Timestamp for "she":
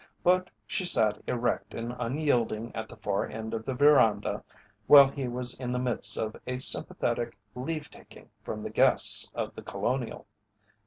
0.65-0.83